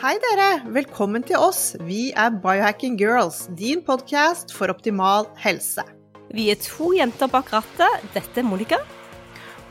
[0.00, 1.74] Hei dere, velkommen til oss.
[1.84, 5.84] Vi er Biohacking Girls, din podkast for optimal helse.
[6.32, 8.06] Vi er to jenter bak rattet.
[8.14, 8.78] Dette er Monica.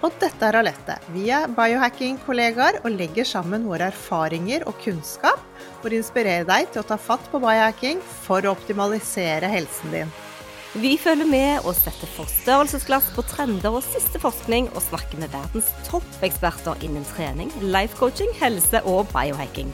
[0.05, 0.99] Og dette er Alette.
[1.15, 5.41] Vi er biohacking-kollegaer og legger sammen våre erfaringer og kunnskap
[5.81, 10.17] for å inspirere deg til å ta fatt på biohacking for å optimalisere helsen din.
[10.77, 15.73] Vi følger med og setter forstørrelsesglass på trender og siste forskning, og snakker med verdens
[15.89, 19.73] toppeksperter innen trening, life coaching, helse og biohacking.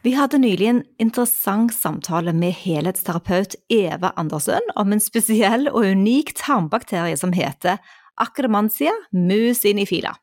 [0.00, 6.32] Vi hadde nylig en interessant samtale med helhetsterapeut Eva Andersen om en spesiell og unik
[6.40, 7.76] tarmbakterie som heter
[8.16, 10.14] acromantia musinifila.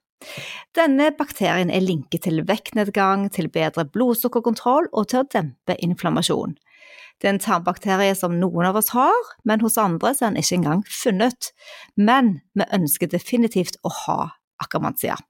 [0.73, 6.57] Denne bakterien er linket til vektnedgang, til bedre blodsukkerkontroll og til å dempe inflammasjon.
[7.21, 10.57] Det er en tarmbakterie som noen av oss har, men hos andre er den ikke
[10.57, 11.51] engang funnet.
[11.93, 14.21] Men vi ønsker definitivt å ha
[14.57, 15.21] akromansia.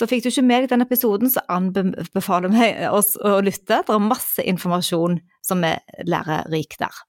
[0.00, 3.82] Så fikk du ikke med deg den episoden, så anbefaler vi oss å lytte.
[3.84, 7.02] Det er masse informasjon som er lærerik der.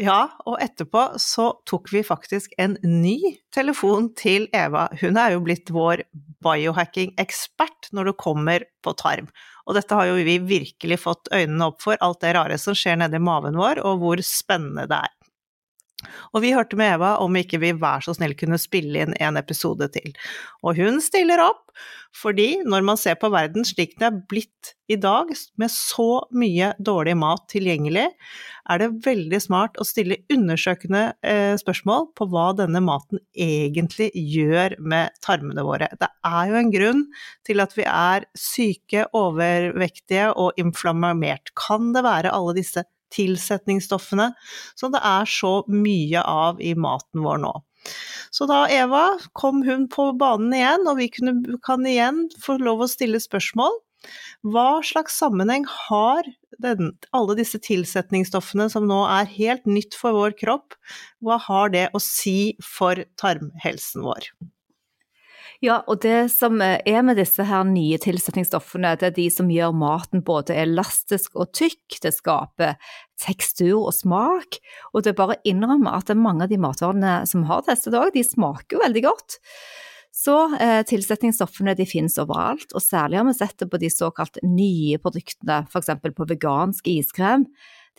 [0.00, 3.18] Ja, og etterpå så tok vi faktisk en ny
[3.52, 4.86] telefon til Eva.
[5.02, 6.06] Hun er jo blitt vår
[6.44, 9.28] biohacking-ekspert når det kommer på tarm.
[9.68, 13.02] Og dette har jo vi virkelig fått øynene opp for, alt det rare som skjer
[13.04, 15.12] nedi maven vår, og hvor spennende det er.
[16.32, 19.40] Og vi hørte med Eva om ikke vi vær så snill kunne spille inn en
[19.40, 20.12] episode til.
[20.64, 21.72] Og hun stiller opp,
[22.12, 26.72] fordi når man ser på verden slik den er blitt i dag, med så mye
[26.82, 28.08] dårlig mat tilgjengelig,
[28.70, 34.76] er det veldig smart å stille undersøkende eh, spørsmål på hva denne maten egentlig gjør
[34.78, 35.88] med tarmene våre.
[35.98, 37.04] Det er jo en grunn
[37.48, 41.54] til at vi er syke, overvektige og inflammert.
[41.58, 44.32] Kan det være alle disse tilsetningsstoffene
[44.78, 47.52] som det er så mye av i maten vår nå.
[48.32, 52.84] Så da Eva kom hun på banen igjen, og vi kunne, kan igjen få lov
[52.84, 53.74] å stille spørsmål.
[54.54, 56.26] Hva slags sammenheng har
[56.62, 60.78] den, alle disse tilsetningsstoffene som nå er helt nytt for vår kropp,
[61.22, 64.32] hva har det å si for tarmhelsen vår?
[65.62, 69.70] Ja, og det som er med disse her nye tilsetningsstoffene, det er de som gjør
[69.78, 72.74] maten både elastisk og tykk, det skaper
[73.22, 74.58] tekstur og smak,
[74.90, 78.10] og det er bare å innrømme at mange av de matvarene som har testet òg,
[78.16, 79.38] de smaker jo veldig godt.
[80.12, 84.42] Så eh, tilsetningsstoffene de finnes overalt, og særlig har vi sett det på de såkalt
[84.42, 85.94] nye produktene, f.eks.
[86.18, 87.46] på vegansk iskrem.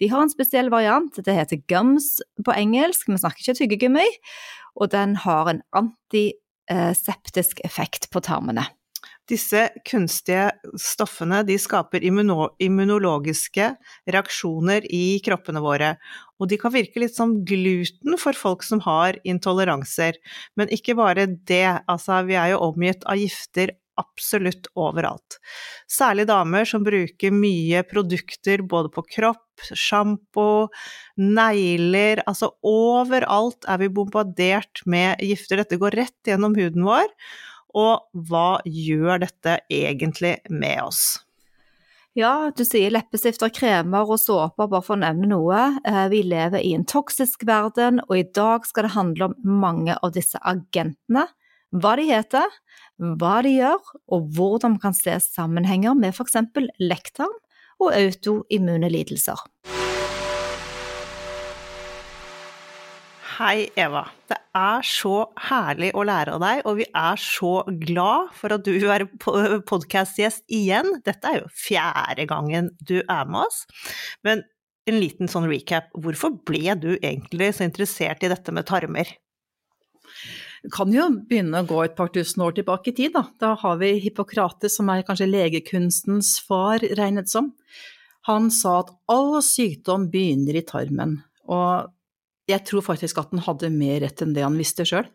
[0.03, 4.09] De har en spesiell variant, det heter gums på engelsk, vi snakker ikke tyggegummi,
[4.83, 5.63] og den har en
[6.71, 8.65] antiseptisk effekt på tarmene.
[9.27, 13.69] Disse kunstige stoffene de skaper immuno immunologiske
[14.11, 15.93] reaksjoner i kroppene våre,
[16.39, 20.19] og de kan virke litt som gluten for folk som har intoleranser.
[20.59, 25.39] Men ikke bare det, altså vi er jo omgitt av gifter absolutt overalt.
[25.91, 30.67] Særlig damer som bruker mye produkter både på kropp, sjampo,
[31.21, 35.61] negler Altså overalt er vi bombardert med gifter.
[35.61, 37.11] Dette går rett gjennom huden vår.
[37.73, 41.03] Og hva gjør dette egentlig med oss?
[42.13, 45.61] Ja, du sier leppestifter, kremer og såper, bare for å nevne noe.
[45.81, 49.97] Eh, Vi lever i en toksisk verden, og i dag skal det handle om mange
[49.97, 51.25] av disse agentene.
[51.73, 52.45] Hva de heter,
[53.03, 56.39] hva de gjør, og hvordan man kan se sammenhenger med f.eks.
[56.79, 57.33] lekktarm
[57.83, 59.41] og autoimmune lidelser.
[63.33, 64.03] Hei, Eva.
[64.29, 68.61] Det er så herlig å lære av deg, og vi er så glad for at
[68.63, 69.07] du vil være
[69.65, 70.99] podkastgjest igjen.
[71.03, 73.63] Dette er jo fjerde gangen du er med oss.
[74.23, 74.45] Men
[74.89, 75.89] en liten sånn recap.
[75.97, 79.09] Hvorfor ble du egentlig så interessert i dette med tarmer?
[80.63, 83.11] Vi kan jo begynne å gå et par tusen år tilbake i tid.
[83.15, 87.51] Da, da har vi Hippokrates, som er kanskje legekunstens far, regnet som.
[88.29, 91.17] Han sa at all sykdom begynner i tarmen.
[91.51, 91.91] Og
[92.47, 95.09] jeg tror faktisk at han hadde mer rett enn det han visste sjøl.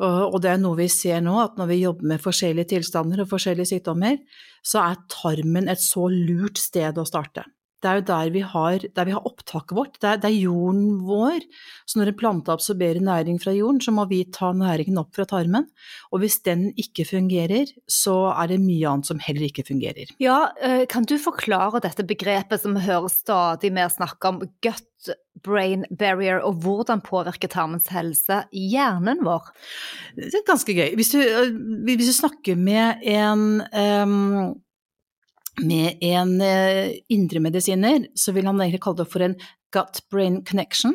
[0.00, 3.30] Og det er noe vi ser nå, at når vi jobber med forskjellige tilstander og
[3.30, 4.18] forskjellige sykdommer,
[4.64, 7.44] så er tarmen et så lurt sted å starte.
[7.80, 10.38] Det er jo der vi har, der vi har opptaket vårt, det er, det er,
[10.40, 11.46] jorden vår.
[11.88, 15.26] Så når en plante absorberer næring fra jorden, så må vi ta næringen opp fra
[15.28, 15.68] tarmen.
[16.12, 20.12] Og hvis den ikke fungerer, så er det mye annet som heller ikke fungerer.
[20.22, 24.86] Ja, eh, kan du forklare dette begrepet som vi hører stadig mer snakke om, gut
[25.44, 29.48] brain barrier, og hvordan påvirker tarmens helse hjernen vår?
[30.18, 30.90] Det er ganske gøy.
[30.98, 31.54] Hvis du, eh,
[31.86, 34.60] hvis du snakker med en um,
[35.62, 39.38] med en eh, indremedisiner, så vil han egentlig kalle det for en
[39.74, 40.94] gut-brain connection.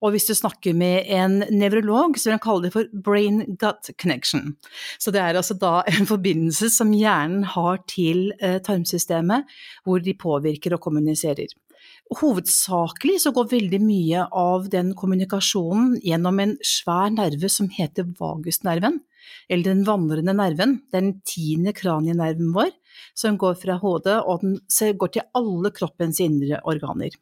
[0.00, 4.54] Og hvis du snakker med en nevrolog, så vil han kalle det for brain-gut connection.
[4.96, 9.50] Så det er altså da en forbindelse som hjernen har til eh, tarmsystemet,
[9.84, 11.52] hvor de påvirker og kommuniserer.
[12.20, 18.98] Hovedsakelig så går veldig mye av den kommunikasjonen gjennom en svær nerve som heter vagusnerven,
[19.48, 22.70] eller den vandrende nerven, den tiende kranienerven vår,
[23.14, 24.58] som går fra hodet og den
[24.98, 27.14] går til alle kroppens indre organer.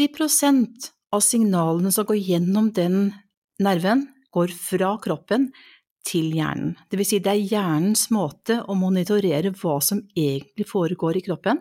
[0.00, 3.10] 80% av signalene som går gjennom den
[3.60, 5.48] nerven, går fra kroppen
[6.06, 6.76] til hjernen.
[6.88, 11.58] Det vil si det er hjernens måte å monitorere hva som egentlig foregår i kroppen,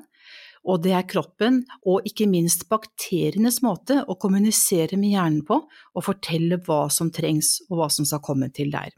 [0.67, 6.06] og det er kroppen og ikke minst bakterienes måte å kommunisere med hjernen på og
[6.06, 8.91] fortelle hva som trengs og hva som skal komme til der.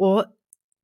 [0.00, 0.24] Og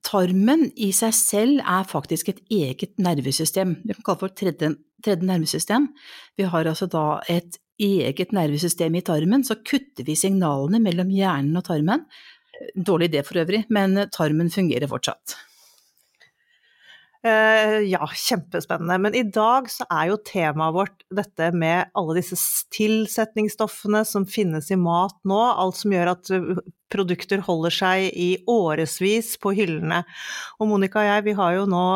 [0.05, 3.79] tarmen i seg selv er faktisk et eget nervesystem.
[3.85, 4.73] Vi kan kalle det for tredje,
[5.05, 5.89] tredje nervesystem.
[6.37, 11.56] Vi har altså da et eget nervesystem i tarmen, så kutter vi signalene mellom hjernen
[11.59, 12.05] og tarmen.
[12.77, 15.35] Dårlig idé for øvrig, men tarmen fungerer fortsatt.
[17.25, 18.99] Uh, ja, kjempespennende.
[19.00, 22.37] Men i dag så er jo temaet vårt dette med alle disse
[22.76, 25.38] tilsetningsstoffene som finnes i mat nå.
[25.41, 26.50] Alt som gjør at eh,
[26.93, 30.03] produkter holder seg i årevis på hyllene.
[30.61, 31.87] Og Monica og jeg, vi har jo nå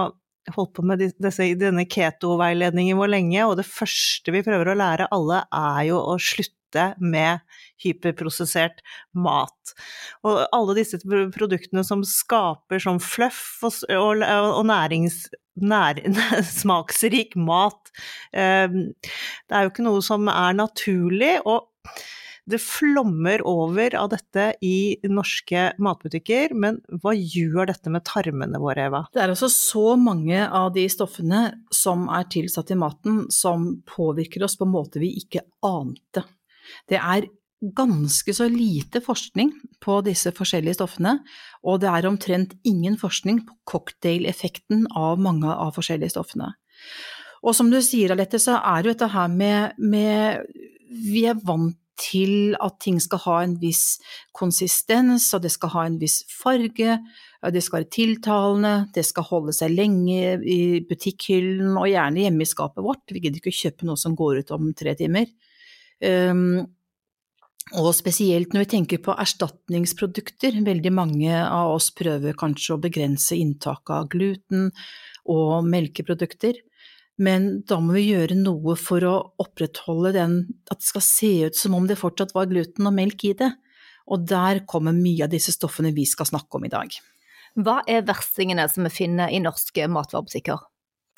[0.55, 5.11] holdt på med disse, denne keto-veiledningen vår lenge, og det første vi prøver å lære
[5.13, 6.58] alle, er jo å slutte
[7.01, 7.41] med
[7.83, 8.83] hyperprosessert
[9.17, 9.75] mat.
[10.27, 15.27] Og alle disse produktene som skaper sånn fluff og, og, og nærings,
[15.59, 15.99] nær,
[16.61, 17.93] smaksrik mat,
[18.33, 21.39] eh, det er jo ikke noe som er naturlig.
[21.45, 21.69] og
[22.49, 28.87] det flommer over av dette i norske matbutikker, men hva gjør dette med tarmene våre,
[28.89, 29.03] Eva?
[29.13, 31.43] Det er altså så mange av de stoffene
[31.75, 36.25] som er tilsatt i maten som påvirker oss på en måte vi ikke ante.
[36.89, 37.29] Det er
[37.75, 39.51] ganske så lite forskning
[39.83, 41.17] på disse forskjellige stoffene,
[41.67, 46.53] og det er omtrent ingen forskning på cocktail-effekten av mange av forskjellige stoffene.
[47.43, 50.47] Og som du sier, Alette, så er jo dette her med, med
[50.89, 53.99] Vi er vant til at ting skal ha en viss
[54.37, 56.99] konsistens, og det skal ha en viss farge,
[57.43, 62.51] det skal være tiltalende, det skal holde seg lenge i butikkhyllen og gjerne hjemme i
[62.51, 63.05] skapet vårt.
[63.11, 65.27] Vi gidder ikke å kjøpe noe som går ut om tre timer.
[66.05, 66.67] Um,
[67.77, 73.37] og spesielt når vi tenker på erstatningsprodukter, veldig mange av oss prøver kanskje å begrense
[73.37, 74.71] inntaket av gluten
[75.29, 76.63] og melkeprodukter,
[77.19, 80.39] men da må vi gjøre noe for å opprettholde den,
[80.71, 83.51] at det skal se ut som om det fortsatt var gluten og melk i det.
[84.09, 86.95] Og der kommer mye av disse stoffene vi skal snakke om i dag.
[87.59, 90.63] Hva er verstingene som vi finner i norske matvarebutikker?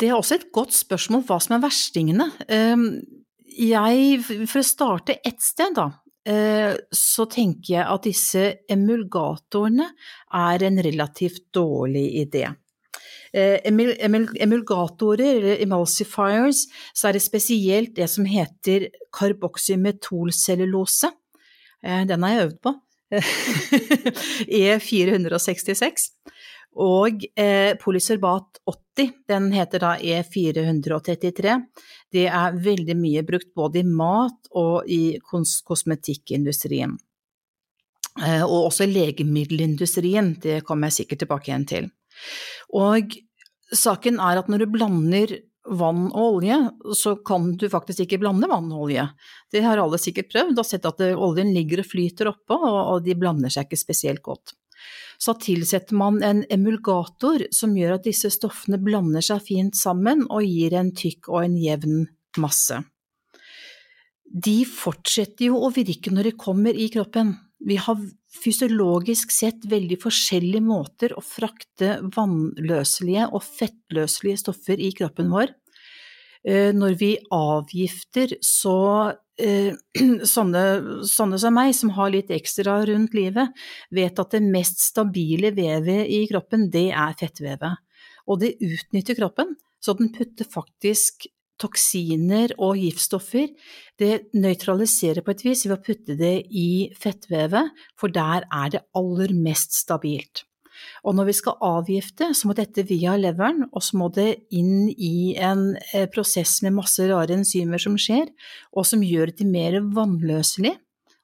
[0.00, 2.30] Det er også et godt spørsmål hva som er verstingene.
[3.50, 5.88] Jeg, for å starte ett sted, da,
[6.28, 9.86] Eh, så tenker jeg at disse emulgatorene
[10.36, 12.44] er en relativt dårlig idé.
[13.32, 21.10] Eh, emulgatorer, eller emulsifiers, så er det spesielt det som heter karboksymetolcellulose.
[21.82, 22.74] Eh, den har jeg øvd på.
[24.60, 26.10] E466.
[26.78, 31.56] Og eh, polysorbat 80, den heter da E433.
[32.12, 36.94] Det er veldig mye brukt både i mat og i kos kosmetikkindustrien.
[38.22, 41.90] Eh, og også i legemiddelindustrien, det kommer jeg sikkert tilbake igjen til.
[42.78, 43.18] Og
[43.74, 45.36] saken er at når du blander
[45.70, 46.56] vann og olje,
[46.96, 49.10] så kan du faktisk ikke blande vann og olje.
[49.52, 53.18] Det har alle sikkert prøvd, og sett at oljen ligger og flyter oppå, og de
[53.18, 54.54] blander seg ikke spesielt godt
[55.20, 60.46] så tilsetter man en emulgator som gjør at disse stoffene blander seg fint sammen og
[60.46, 62.00] gir en tykk og en jevn
[62.40, 62.78] masse.
[64.30, 67.34] De fortsetter jo å virke når de kommer i kroppen.
[67.60, 67.98] Vi har
[68.40, 75.52] fysiologisk sett veldig forskjellige måter å frakte vannløselige og fettløselige stoffer i kroppen vår.
[76.46, 79.74] Eh, når vi avgifter, så eh,
[80.34, 80.62] sånne,
[81.08, 83.52] sånne, som meg, som har litt ekstra rundt livet,
[83.92, 87.84] vet at det mest stabile vevet i kroppen, det er fettvevet.
[88.30, 91.28] Og det utnytter kroppen, så den putter faktisk
[91.60, 93.50] toksiner og giftstoffer,
[94.00, 98.86] det nøytraliserer på et vis ved å putte det i fettvevet, for der er det
[98.96, 100.46] aller mest stabilt.
[101.04, 104.88] Og når vi skal avgifte, så må dette via leveren, og så må det inn
[104.90, 108.30] i en eh, prosess med masse rare enzymer som skjer,
[108.74, 110.76] og som gjør det mer vannløselig,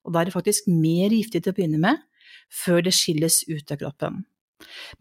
[0.07, 2.03] og da er det faktisk mer giftig til å begynne med,
[2.53, 4.23] før det skilles ut av kroppen.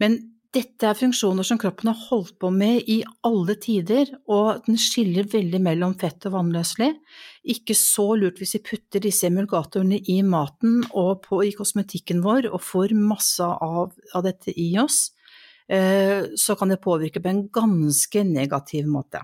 [0.02, 0.18] Men
[0.56, 5.26] dette er funksjoner som kroppen har holdt på med i alle tider, og den skiller
[5.28, 6.94] veldig mellom fett og vannløselig.
[7.52, 12.48] Ikke så lurt hvis vi putter disse emulgatorene i maten og på, i kosmetikken vår
[12.48, 15.10] og får masse av, av dette i oss,
[15.68, 19.20] eh, så kan det påvirke på en ganske negativ måte.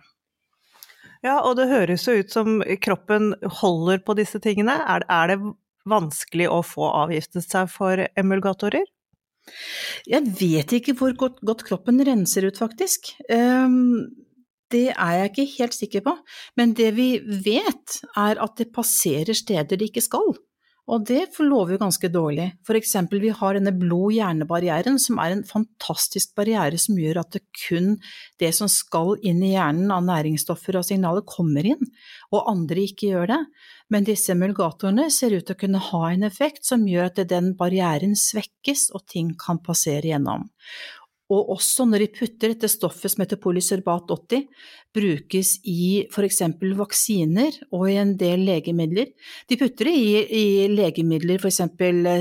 [1.23, 4.75] Ja, og det høres jo ut som kroppen holder på disse tingene.
[4.85, 5.39] Er, er det
[5.89, 8.85] vanskelig å få avgiftet seg for emulgatorer?
[10.09, 13.13] Jeg vet ikke hvor godt, godt kroppen renser ut, faktisk.
[13.33, 14.07] Um,
[14.73, 16.17] det er jeg ikke helt sikker på,
[16.57, 20.33] men det vi vet er at det passerer steder det ikke skal.
[20.91, 22.49] Og det lover jo ganske dårlig.
[22.67, 27.45] For eksempel, vi har denne blod-hjerne-barrieren, som er en fantastisk barriere som gjør at det
[27.69, 27.93] kun
[28.43, 31.93] det som skal inn i hjernen av næringsstoffer og signaler, kommer inn,
[32.35, 33.39] og andre ikke gjør det.
[33.95, 37.55] Men disse emulgatorene ser ut til å kunne ha en effekt som gjør at den
[37.59, 40.51] barrieren svekkes og ting kan passere gjennom
[41.33, 44.43] og også når de putter dette stoffet som heter polysorbat 80,
[44.95, 46.41] brukes i f.eks.
[46.79, 49.13] vaksiner og i en del legemidler.
[49.49, 50.09] De putter det i,
[50.39, 51.63] i legemidler, f.eks.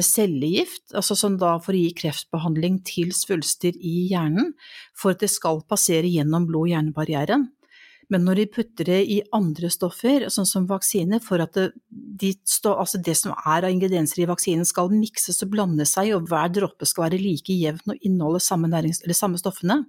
[0.08, 4.54] cellegift, altså som da for å gi kreftbehandling til svulster i hjernen,
[4.98, 7.50] for at det skal passere gjennom blod-hjerne-barrieren.
[8.12, 12.34] Men når de putter det i andre stoffer, sånn som vaksine, for at det, de
[12.44, 16.28] stå, altså det som er av ingredienser i vaksinen skal mikses og blande seg, og
[16.28, 18.84] hver dråpe skal være like jevn og inneholde samme,
[19.16, 19.86] samme stoffene,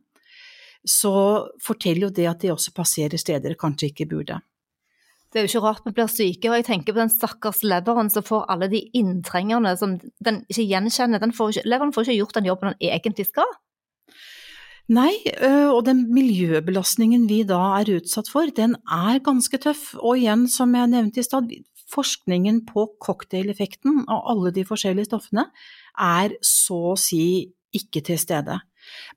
[0.88, 1.14] så
[1.62, 4.40] forteller jo det at de også passerer steder de kanskje ikke burde.
[5.32, 8.10] Det er jo ikke rart vi blir syke, og jeg tenker på den stakkars leveren
[8.12, 11.22] som får alle de inntrengerne som den ikke gjenkjenner.
[11.22, 13.48] Den får ikke, leveren får ikke gjort den jobben den egentlig skal.
[14.92, 15.14] Nei,
[15.70, 19.92] og den miljøbelastningen vi da er utsatt for, den er ganske tøff.
[20.02, 21.48] Og igjen, som jeg nevnte i stad,
[21.92, 25.46] forskningen på cocktaileffekten av alle de forskjellige stoffene
[26.00, 27.24] er så å si
[27.72, 28.58] ikke til stede.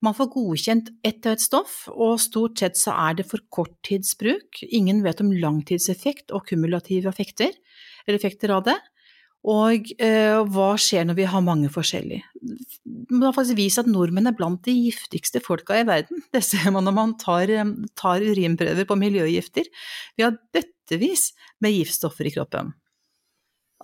[0.04, 4.62] Man får godkjent ett og ett stoff, og stort sett så er det for korttidsbruk.
[4.66, 7.54] Ingen vet om langtidseffekt og kumulative effekter,
[8.06, 8.78] eller effekter av det.
[9.46, 12.24] Og eh, hva skjer når vi har mange forskjellige?
[12.42, 16.24] Det har faktisk vist at nordmenn er blant de giftigste folka i verden.
[16.34, 19.68] Det ser man når man tar, eh, tar urinprøver på miljøgifter.
[20.18, 21.30] Vi har bøttevis
[21.62, 22.74] med giftstoffer i kroppen.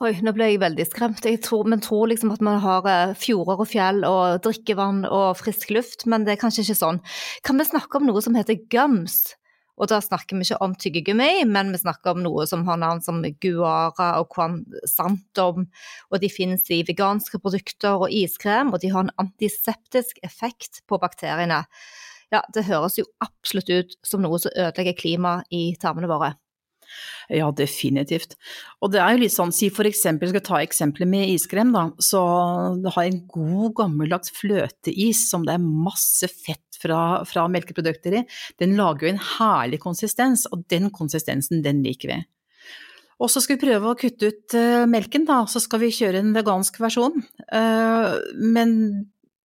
[0.02, 1.26] Oi, nå ble jeg veldig skremt.
[1.30, 5.36] Jeg tror, men tror liksom at man har eh, fjorder og fjell og drikkevann og
[5.38, 6.98] frisk luft, men det er kanskje ikke sånn.
[7.46, 9.36] Kan vi snakke om noe som heter gums?
[9.78, 12.98] Og da snakker vi ikke om tyggegummi, men vi snakker om noe som har navn
[13.04, 15.68] som guara og quansantum,
[16.10, 20.98] og de finnes i veganske produkter og iskrem, og de har en antiseptisk effekt på
[21.02, 21.62] bakteriene.
[22.34, 26.34] Ja, det høres jo absolutt ut som noe som ødelegger klimaet i tarmene våre.
[27.32, 28.36] Ja, definitivt.
[28.82, 31.86] Og det er jo litt sånn, si for eksempel, skal ta eksempelet med iskrem, da.
[32.02, 32.20] Så
[32.82, 38.26] du har en god, gammeldags fløteis som det er masse fett fra, fra melkeprodukter i,
[38.60, 42.20] den lager jo en herlig konsistens, og den konsistensen, den liker vi.
[43.22, 46.22] Og så skal vi prøve å kutte ut uh, melken, da, så skal vi kjøre
[46.24, 47.22] en vegansk versjon.
[47.54, 48.72] Uh, men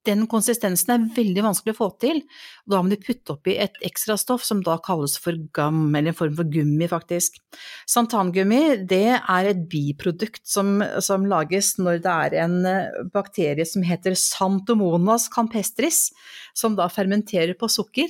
[0.08, 2.22] den konsistensen er veldig vanskelig å få til.
[2.70, 6.18] Da må de putte oppi et ekstra stoff som da kalles for gam, eller en
[6.18, 7.32] form for gummi, faktisk.
[7.90, 13.82] Santangummi det er et biprodukt som, som, lages når det er en eh, bakterie som
[13.86, 16.00] heter Santomonas campestris,
[16.58, 18.08] som da fermenterer på sukker.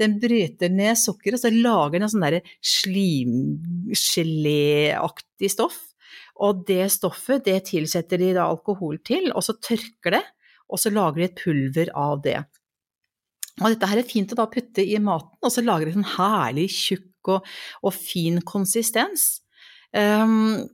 [0.00, 2.40] Den bryter ned sukkeret, så lager den en sånn
[2.78, 5.78] slimgeléaktig stoff.
[6.40, 10.24] Og det stoffet det tilsetter de da alkohol til, og så tørker det
[10.70, 12.38] og så lager de et pulver av det.
[13.60, 16.10] Og dette her er fint å da putte i maten, og så lager det en
[16.16, 17.48] herlig tjukk og,
[17.84, 19.42] og fin konsistens.
[19.92, 20.70] Um,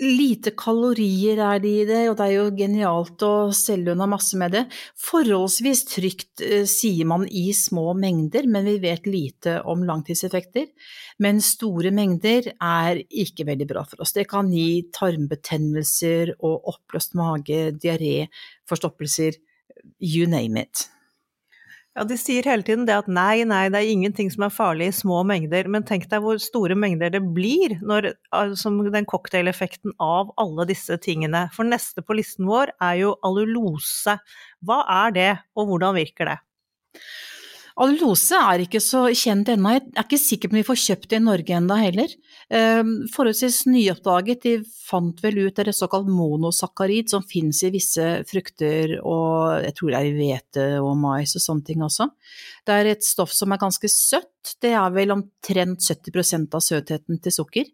[0.00, 4.38] Lite kalorier er det i det, og det er jo genialt å selge unna masse
[4.40, 4.62] med det.
[4.96, 10.70] Forholdsvis trygt, eh, sier man i små mengder, men vi vet lite om langtidseffekter.
[11.18, 14.12] Men store mengder er ikke veldig bra for oss.
[14.12, 18.28] Det kan gi tarmbetennelser og oppløst mage, diaré,
[18.66, 19.36] forstoppelser,
[20.00, 20.88] you name it.
[21.98, 24.86] Ja, de sier hele tiden det at nei, nei, det er ingenting som er farlig
[24.92, 28.12] i små mengder, men tenk deg hvor store mengder det blir når,
[28.60, 31.48] som den cocktaileffekten av alle disse tingene.
[31.56, 34.14] For neste på listen vår er jo allulose.
[34.62, 36.38] Hva er det, og hvordan virker det?
[37.80, 41.10] Allulose er ikke så kjent ennå, jeg er ikke sikker på om vi får kjøpt
[41.10, 42.14] det i Norge ennå heller.
[42.50, 48.06] Ehm, forholdsvis nyoppdaget, de fant vel ut det et såkalt monosakkarid som finnes i visse
[48.26, 52.08] frukter og jeg tror det er i hvete og mais og sånne ting også.
[52.66, 57.22] Det er et stoff som er ganske søtt, det er vel omtrent 70% av søtheten
[57.22, 57.70] til sukker,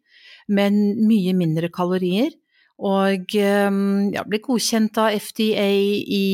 [0.53, 0.77] men
[1.09, 2.37] mye mindre kalorier.
[2.77, 6.27] Og ehm, ja, ble godkjent av FDA i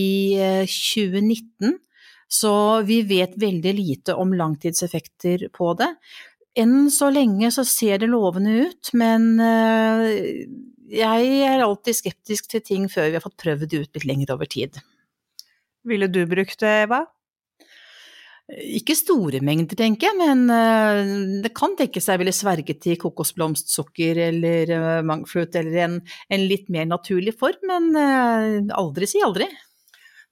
[0.67, 1.79] 2019 eh,
[2.33, 5.91] så vi vet veldig lite om langtidseffekter på det.
[6.59, 10.43] Enn så lenge så ser det lovende ut, men eh,
[10.93, 14.35] jeg er alltid skeptisk til ting før vi har fått prøvd det ut litt lenger
[14.35, 14.77] over tid.
[15.89, 17.07] Ville du brukt det, Eva?
[18.53, 21.01] Ikke store mengder, tenker jeg, men eh,
[21.47, 26.69] det kan tenkes jeg ville sverget til kokosblomstsukker eller eh, mangflut eller en, en, litt
[26.75, 29.49] mer naturlig form, men aldri si aldri.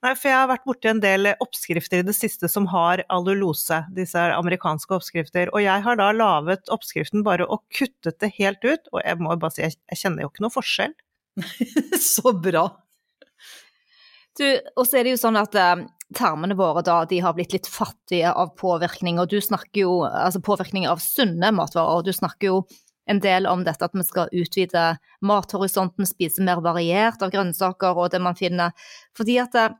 [0.01, 3.83] Nei, for jeg har vært borti en del oppskrifter i det siste som har alulose.
[3.93, 5.51] disse er amerikanske oppskrifter.
[5.53, 9.37] Og jeg har da laget oppskriften bare og kuttet det helt ut, og jeg må
[9.37, 10.95] bare si jeg kjenner jo ikke noe forskjell.
[12.13, 12.65] Så bra.
[14.39, 14.45] Du,
[14.79, 15.83] og så er det jo sånn at eh,
[16.17, 20.39] tarmene våre da, de har blitt litt fattige av påvirkning, og du snakker jo altså
[20.43, 22.61] påvirkning av sunne matvarer, og du snakker jo
[23.11, 24.85] en del om dette at vi skal utvide
[25.27, 28.71] mathorisonten, spise mer variert av grønnsaker og det man finner.
[29.17, 29.75] Fordi at eh,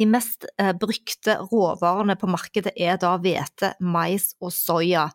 [0.00, 5.10] de mest eh, brukte råvarene på markedet er da hvete, mais og soya.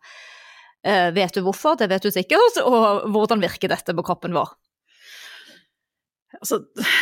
[0.86, 1.80] Eh, vet du hvorfor?
[1.80, 2.62] Det vet du sikkert.
[2.70, 4.54] Og hvordan virker dette på kroppen vår?
[6.36, 6.60] Altså,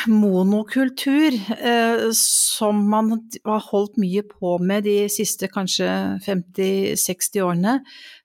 [0.07, 5.89] monokultur, eh, som man har holdt mye på med de siste kanskje
[6.23, 7.79] 50-60 årene,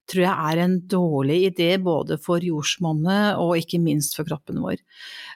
[0.09, 4.81] tror jeg er en dårlig idé både for jordsmonnet og ikke minst for kroppen vår.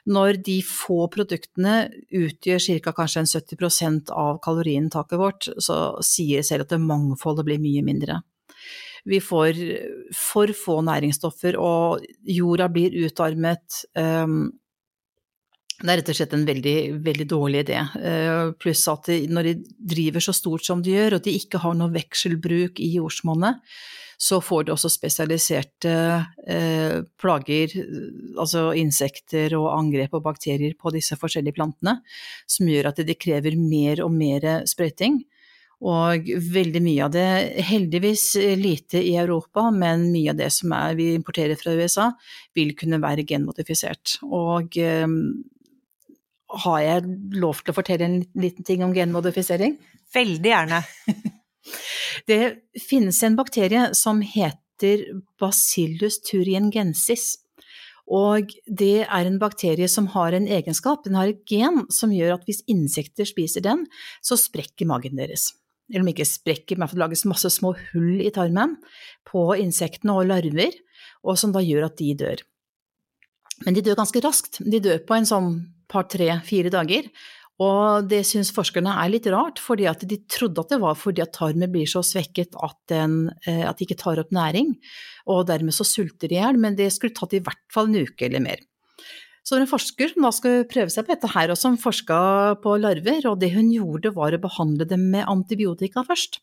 [0.09, 2.95] Når de få produktene utgjør ca.
[2.97, 8.21] kanskje en 70% av kaloriinntaket vårt, så sier selv at det mangfoldet blir mye mindre.
[9.05, 9.59] Vi får
[10.15, 13.83] for få næringsstoffer, og jorda blir utarmet.
[13.99, 14.53] Um,
[15.83, 17.81] det er rett og slett en veldig, veldig dårlig idé.
[17.99, 19.55] Uh, pluss at når de
[19.95, 23.59] driver så stort som de gjør, og de ikke har noe vekselbruk i jordsmonnet,
[24.17, 25.93] så får du også spesialiserte
[26.47, 27.75] eh, plager,
[28.37, 31.99] altså insekter og angrep og bakterier på disse forskjellige plantene,
[32.49, 35.21] som gjør at de krever mer og mer sprøyting.
[35.83, 37.29] Og veldig mye av det,
[37.67, 42.07] heldigvis lite i Europa, men mye av det som er, vi importerer fra USA,
[42.55, 44.17] vil kunne være genmodifisert.
[44.23, 45.07] Og eh,
[46.63, 49.75] har jeg lov til å fortelle en liten ting om genmodifisering?
[50.13, 50.83] Veldig gjerne.
[52.29, 52.41] Det
[52.89, 55.05] finnes en bakterie som heter
[55.41, 57.37] Bacillus turiengensis.
[58.11, 62.35] Og det er en bakterie som har en egenskap, den har et gen som gjør
[62.35, 63.85] at hvis insekter spiser den,
[64.19, 65.53] så sprekker magen deres.
[65.91, 68.75] Eller om ikke sprekker, men det lages masse små hull i tarmen
[69.27, 70.75] på insektene og larver,
[71.23, 72.43] og som da gjør at de dør.
[73.63, 74.59] Men de dør ganske raskt.
[74.59, 75.49] De dør på en sånn
[75.91, 77.07] par, tre, fire dager.
[77.61, 81.21] Og det syns forskerne er litt rart, fordi at de trodde at det var fordi
[81.21, 84.73] at tarmen blir så svekket at den eh, at de ikke tar opp næring,
[85.29, 88.01] og dermed så sulter de i hjel, men det skulle tatt i hvert fall en
[88.01, 88.63] uke eller mer.
[89.43, 92.17] Så en forsker som da skulle prøve seg på dette her, og som forska
[92.63, 96.39] på larver, og det hun gjorde var å behandle dem med antibiotika først.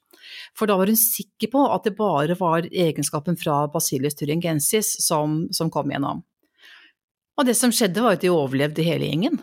[0.54, 5.46] For da var hun sikker på at det bare var egenskapen fra Bacillus thuringensis som,
[5.56, 6.20] som kom gjennom.
[7.40, 9.40] Og det som skjedde var at de overlevde hele gjengen.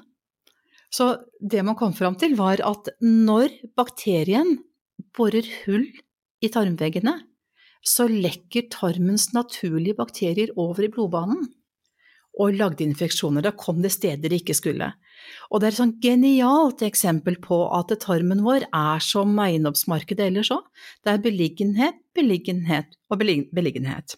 [0.93, 4.57] Så det man kom fram til, var at når bakterien
[5.17, 5.87] borer hull
[6.43, 7.13] i tarmveggene,
[7.87, 11.47] så lekker tarmens naturlige bakterier over i blodbanen
[12.37, 13.43] og lagde infeksjoner.
[13.45, 14.91] Da kom det steder det ikke skulle.
[15.49, 20.51] Og det er et sånn genialt eksempel på at tarmen vår er som eiendomsmarkedet ellers
[20.53, 20.65] òg.
[21.03, 24.17] Det er beliggenhet, beliggenhet og beliggenhet.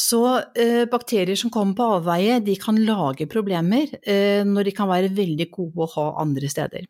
[0.00, 0.22] Så
[0.56, 5.12] eh, bakterier som kommer på avveie, de kan lage problemer eh, når de kan være
[5.16, 6.86] veldig gode å ha andre steder.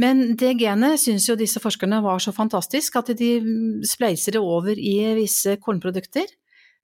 [0.00, 3.34] Men det genet syns jo disse forskerne var så fantastisk at de
[3.86, 6.26] spleiser det over i visse kornprodukter.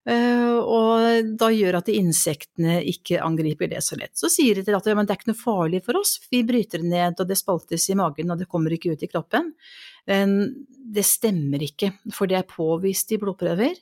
[0.08, 4.14] Eh, og da gjør at insektene ikke angriper det så lett.
[4.16, 6.82] Så sier de til at ja, det er ikke noe farlig for oss, vi bryter
[6.82, 9.52] det ned og det spaltes i magen og det kommer ikke ut i kroppen.
[10.08, 10.38] Men
[10.70, 13.76] det stemmer ikke, for det er påvist i blodprøver.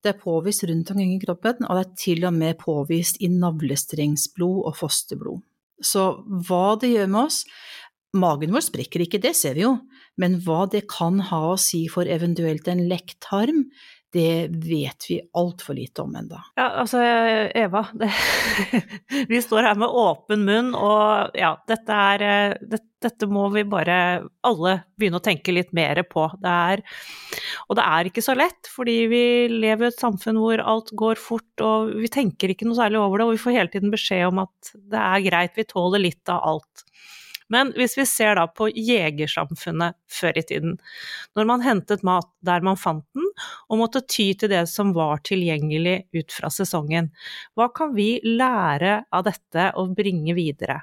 [0.00, 3.28] Det er påvist rundt omkring i kroppen, og det er til og med påvist i
[3.32, 5.42] navlestrengsblod og fosterblod.
[5.80, 6.06] Så
[6.48, 7.44] hva det gjør med oss
[8.10, 9.76] Magen vår sprekker ikke, det ser vi jo,
[10.18, 13.68] men hva det kan ha å si for eventuelt en lekt tarm,
[14.12, 16.38] det vet vi altfor lite om ennå.
[16.58, 16.98] Ja, altså
[17.54, 18.10] Eva, det,
[19.28, 22.24] vi står her med åpen munn, og ja, dette er
[22.60, 23.94] det, Dette må vi bare
[24.44, 26.26] alle begynne å tenke litt mer på.
[26.42, 26.82] Det er,
[27.70, 29.22] og det er ikke så lett, fordi vi
[29.54, 33.22] lever i et samfunn hvor alt går fort, og vi tenker ikke noe særlig over
[33.22, 36.34] det, og vi får hele tiden beskjed om at det er greit, vi tåler litt
[36.34, 36.84] av alt.
[37.50, 40.76] Men hvis vi ser da på jegersamfunnet før i tiden,
[41.36, 43.26] når man hentet mat der man fant den,
[43.68, 47.10] og måtte ty til det som var tilgjengelig ut fra sesongen,
[47.58, 50.80] hva kan vi lære av dette og bringe videre?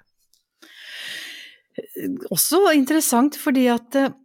[2.34, 4.16] Også interessant fordi at eh,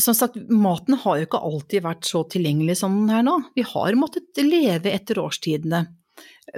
[0.00, 3.38] som sagt, maten har jo ikke alltid vært så tilgjengelig som den er nå.
[3.56, 5.84] Vi har måttet leve etter årstidene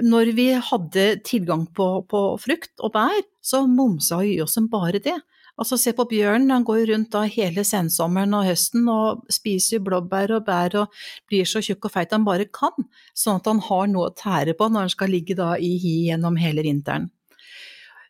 [0.05, 5.01] når vi hadde tilgang på, på frukt og bær, så momsa vi oss som bare
[5.03, 5.17] det.
[5.59, 10.37] Altså Se på bjørnen, han går rundt da hele sensommeren og høsten og spiser blåbær
[10.37, 13.89] og bær og blir så tjukk og feit han bare kan, sånn at han har
[13.91, 17.09] noe å tære på når han skal ligge da i hi gjennom hele vinteren.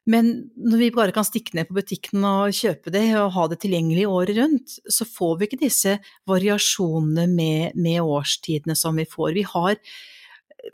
[0.10, 3.60] Men når vi bare kan stikke ned på butikken og kjøpe det og ha det
[3.62, 5.98] tilgjengelig året rundt, så får vi ikke disse
[6.30, 9.36] variasjonene med, med årstidene som vi får.
[9.38, 9.78] Vi har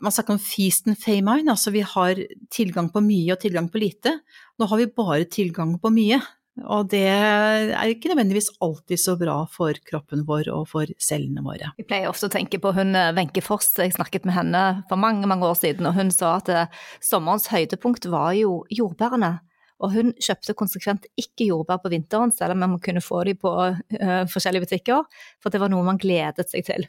[0.00, 2.20] man snakker om feast and famine, altså vi har
[2.52, 4.18] tilgang på mye og tilgang på lite.
[4.58, 6.20] Nå har vi bare tilgang på mye,
[6.64, 11.72] og det er ikke nødvendigvis alltid så bra for kroppen vår og for cellene våre.
[11.76, 15.00] Vi pleier ofte å tenke på hun eh, Wenche Foss, jeg snakket med henne for
[15.00, 19.36] mange mange år siden, og hun sa at eh, sommerens høydepunkt var jo jordbærene.
[19.84, 23.50] Og hun kjøpte konsekvent ikke jordbær på vinteren, selv om man kunne få dem på
[23.52, 25.02] uh, forskjellige butikker,
[25.36, 26.86] for det var noe man gledet seg til.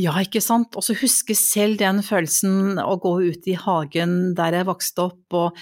[0.00, 0.76] Ja, ikke sant.
[0.78, 5.36] Og så huske selv den følelsen å gå ut i hagen der jeg vokste opp
[5.36, 5.58] og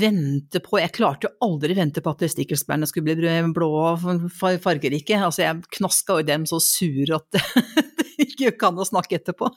[0.00, 5.18] vente på Jeg klarte jo aldri vente på at stikkelsbærene skulle bli blå og fargerike.
[5.18, 7.40] Altså, jeg knaska jo dem så sur at
[7.98, 9.50] det ikke kan å snakke etterpå.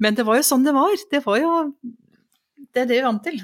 [0.00, 0.94] Men det var jo sånn det var.
[1.10, 1.54] Det var jo
[2.70, 3.38] det er det vi vant til.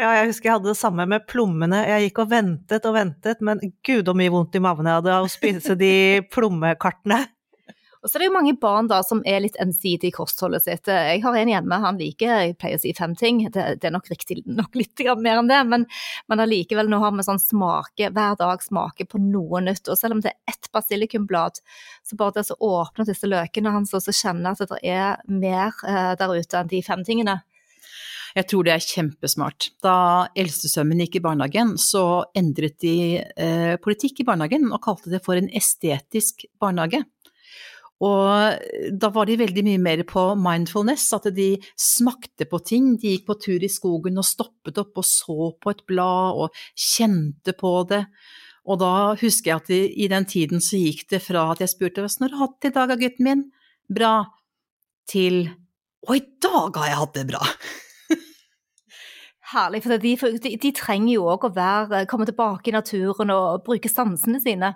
[0.00, 1.82] Ja, jeg husker jeg hadde det samme med plommene.
[1.86, 5.14] Jeg gikk og ventet og ventet, men gud så mye vondt i maven jeg hadde
[5.14, 5.94] av å spise de
[6.34, 7.20] plommekartene.
[8.02, 10.88] Og så er det jo mange barn da som er litt ensidige i kostholdet sitt.
[10.90, 13.94] Jeg har en hjemme, han liker, jeg pleier å si fem ting, det, det er
[13.94, 15.86] nok riktig nok litt mer enn det, men,
[16.26, 19.86] men allikevel nå har vi sånn smake, hver dag smake på noe nytt.
[19.86, 21.62] Og selv om det er ett basilikumblad,
[22.02, 25.70] så bare det å åpne disse løkene hans og så kjenne at det er mer
[25.86, 27.38] eh, der ute enn de fem tingene.
[28.32, 29.70] Jeg tror det er kjempesmart.
[29.84, 29.94] Da
[30.38, 35.38] eldstesømmen gikk i barnehagen, så endret de eh, politikk i barnehagen og kalte det for
[35.38, 37.04] en estetisk barnehage.
[38.02, 42.94] Og da var de veldig mye mer på mindfulness, at de smakte på ting.
[42.98, 46.64] De gikk på tur i skogen og stoppet opp og så på et blad og
[46.74, 48.02] kjente på det.
[48.66, 52.02] Og da husker jeg at i den tiden så gikk det fra at jeg spurte
[52.02, 53.48] åssen har du hatt det i dag, gutten min?
[53.90, 54.14] Bra.
[55.10, 55.44] Til
[56.06, 57.42] å, i dag har jeg hatt det bra.
[59.52, 63.66] Herlig, for de, de, de trenger jo òg å være, komme tilbake i naturen og
[63.66, 64.72] bruke sansene sine.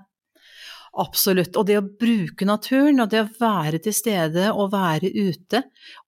[0.96, 1.56] Absolutt.
[1.60, 5.66] Og det å bruke naturen, og det å være til stede og være ute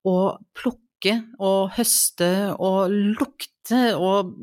[0.09, 4.33] og plukke og høste og lukte og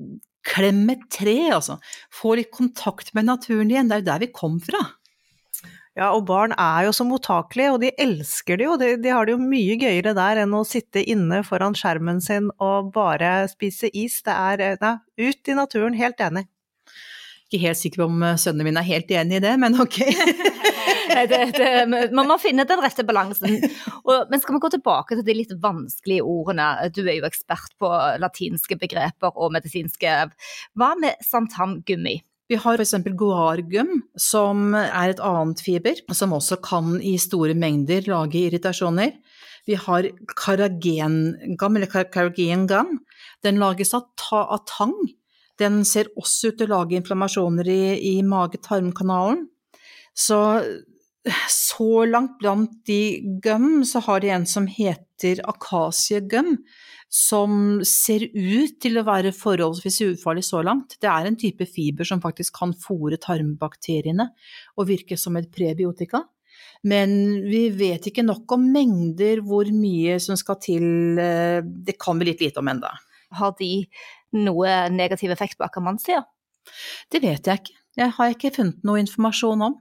[0.46, 1.80] klemme tre, altså.
[2.14, 3.90] Få litt kontakt med naturen igjen.
[3.90, 4.84] Det er jo der vi kom fra.
[5.96, 8.74] Ja, og barn er jo så mottakelige, og de elsker det jo.
[8.80, 12.50] De, de, har det jo mye gøyere der enn å sitte inne foran skjermen sin
[12.62, 14.20] og bare spise is.
[14.26, 14.92] Det er Nei,
[15.24, 16.44] ut i naturen, helt enig.
[17.46, 19.98] Ikke helt sikker på om sønnen sønnene mine er helt enig i det, men ok.
[21.30, 23.60] det, det, man må finne den rette balansen.
[24.02, 26.66] Og, men skal vi gå tilbake til de litt vanskelige ordene?
[26.90, 27.90] Du er jo ekspert på
[28.22, 30.16] latinske begreper og medisinske.
[30.74, 32.18] Hva med santamgummi?
[32.50, 32.94] Vi har f.eks.
[33.18, 39.14] goargum, som er et annet fiber, som også kan i store mengder lage irritasjoner.
[39.66, 40.06] Vi har
[40.38, 43.00] karagengam, eller karagengam.
[43.42, 44.94] Den lages av, av tang
[45.60, 47.80] den ser også ut til å lage inflammasjoner i,
[48.12, 49.46] i mage-tarmkanalen.
[50.16, 50.38] Så
[51.50, 56.56] så langt blant de gum, så har de en som heter akasiegum,
[57.10, 60.96] som ser ut til å være forholdsvis ufarlig så langt.
[61.02, 64.28] Det er en type fiber som faktisk kan fòre tarmbakteriene
[64.76, 66.24] og virke som et prebiotika.
[66.86, 67.16] Men
[67.46, 71.18] vi vet ikke nok om mengder, hvor mye som skal til.
[71.18, 72.92] eh, Det kan vi litt lite om enda.
[73.32, 73.88] Har de
[74.36, 76.22] noe negativ effekt på akamansia?
[77.12, 77.76] Det vet jeg ikke.
[77.96, 79.74] Jeg har ikke funnet noe informasjon om.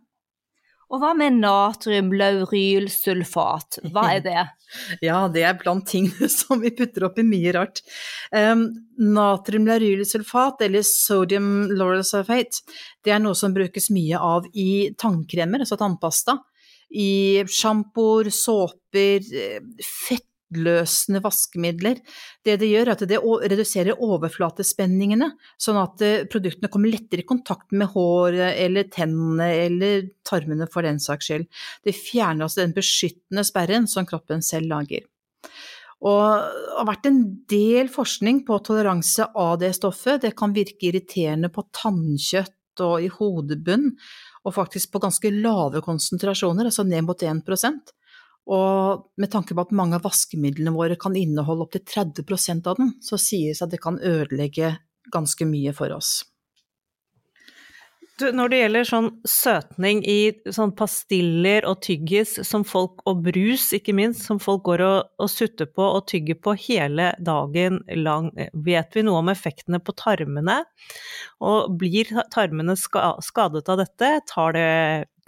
[0.93, 4.43] Og hva med natriumlaurylsulfat, hva er det?
[5.05, 7.81] Ja, det er blant tingene som vi putter oppi mye rart.
[8.33, 8.69] Um,
[9.01, 12.61] Natriumlaurylsulfat, eller sodium laurel sulfate,
[13.05, 16.37] det er noe som brukes mye av i tannkremer, altså tannpasta.
[16.95, 19.61] I sjampoer, såper, eh,
[20.45, 21.99] fettløsende vaskemidler.
[22.43, 27.25] Det det gjør, er at det reduserer overflatespenningene, sånn at eh, produktene kommer lettere i
[27.25, 31.47] kontakt med håret eller tennene eller tarmene for den saks skyld.
[31.83, 35.05] Det fjerner altså den beskyttende sperren som kroppen selv lager.
[36.05, 40.21] Og det har vært en del forskning på toleranse av det stoffet.
[40.21, 42.51] Det kan virke irriterende på tannkjøtt
[42.83, 43.93] og i hodebunn,
[44.43, 47.39] og faktisk på ganske lave konsentrasjoner, altså ned mot 1
[48.45, 52.93] Og med tanke på at mange av vaskemidlene våre kan inneholde opptil 30% av den,
[53.01, 54.75] så sies det at det kan ødelegge
[55.13, 56.19] ganske mye for oss.
[58.15, 60.19] Du, når det gjelder sånn søtning i
[60.55, 65.31] sånn pastiller og tyggis som folk, og brus ikke minst, som folk går og, og
[65.33, 70.61] sutter på og tygger på hele dagen lang, vet vi noe om effektene på tarmene?
[71.43, 74.13] Og blir tarmene ska, skadet av dette?
[74.31, 74.71] Tar det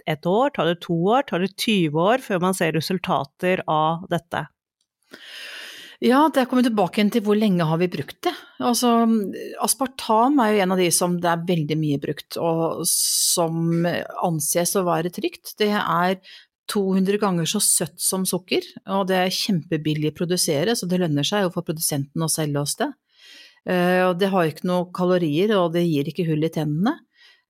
[0.08, 4.08] et år, tar det to år, tar det 20 år før man ser resultater av
[4.12, 4.46] dette?
[5.98, 8.32] Ja, det kommer tilbake til hvor lenge har vi brukt det.
[8.62, 8.92] Altså,
[9.64, 13.82] aspartam er jo en av de som det er veldig mye brukt, og som
[14.22, 15.56] anses å være trygt.
[15.58, 16.20] Det er
[16.70, 18.62] 200 ganger så søtt som sukker,
[18.94, 22.62] og det er kjempebillig å produsere, så det lønner seg jo for produsenten å selge
[22.62, 22.92] oss det.
[23.66, 26.94] Eh, det har ikke noe kalorier, og det gir ikke hull i tennene.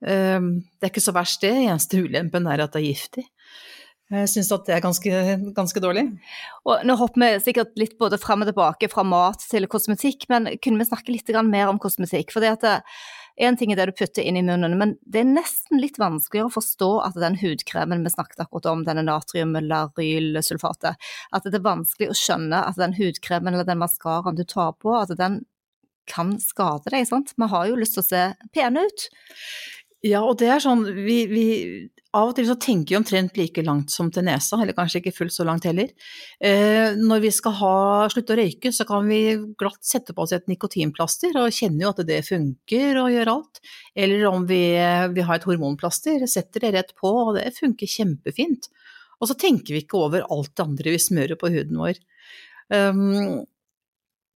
[0.04, 3.26] Eh, Det er ikke så verst det, eneste ulempen er at det er giftig.
[4.08, 5.12] Jeg syns at det er ganske,
[5.52, 6.06] ganske dårlig.
[6.64, 10.48] Og nå hopper vi sikkert litt både frem og tilbake fra mat til kosmetikk, men
[10.64, 12.32] kunne vi snakke litt mer om kosmetikk?
[12.32, 12.64] For at
[13.38, 16.48] en ting er det du putter inn i munnen, men det er nesten litt vanskeligere
[16.48, 20.98] å forstå at den hudkremen vi snakket akkurat om, denne natriumlarylsulfatet,
[21.36, 24.96] at det er vanskelig å skjønne at den hudkremen eller den maskaraen du tar på,
[24.98, 25.42] at den
[26.08, 27.34] kan skade deg, sant?
[27.36, 28.22] Vi har jo lyst til å se
[28.56, 29.08] pene ut.
[30.06, 31.44] Ja, og det er sånn vi, vi
[32.14, 35.12] Av og til så tenker vi omtrent like langt som til nesa, eller kanskje ikke
[35.16, 35.90] fullt så langt heller.
[36.40, 37.72] Eh, når vi skal ha,
[38.12, 39.20] slutte å røyke, så kan vi
[39.60, 43.60] glatt sette på oss et nikotinplaster og kjenner jo at det funker og gjør alt.
[43.92, 44.62] Eller om vi,
[45.18, 48.70] vi har et hormonplaster, setter det rett på, og det funker kjempefint.
[49.18, 52.00] Og så tenker vi ikke over alt det andre vi smører på huden vår.
[52.72, 53.44] Um,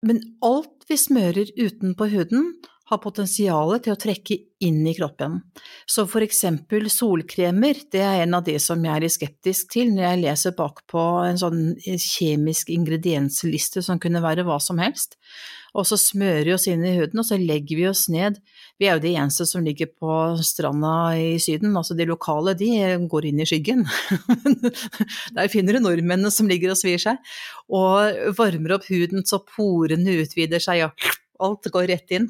[0.03, 2.51] men alt vi smører utenpå huden,
[2.91, 5.39] har potensial til å trekke inn i kroppen.
[5.87, 10.03] Så for eksempel solkremer, det er en av de som jeg er skeptisk til når
[10.03, 15.15] jeg leser bakpå en sånn kjemisk ingrediensliste som kunne være hva som helst.
[15.73, 18.37] Og så smører vi oss inn i huden, og så legger vi oss ned.
[18.77, 22.69] Vi er jo de eneste som ligger på stranda i Syden, altså de lokale, de
[23.09, 23.81] går inn i skyggen.
[25.35, 27.17] Der finner du nordmennene som ligger og svir seg,
[27.73, 32.29] og varmer opp huden så porene utvider seg, og alt går rett inn.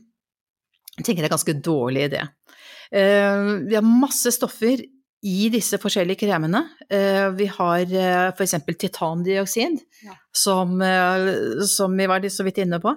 [0.98, 2.24] Jeg tenker det er en ganske dårlig idé.
[2.94, 4.84] Vi har masse stoffer
[5.24, 6.60] i disse forskjellige kremene.
[7.40, 7.94] Vi har
[8.36, 8.54] f.eks.
[8.68, 10.18] titandioksid, Ja.
[10.36, 10.76] som,
[11.66, 12.94] som vi var så vidt inne på.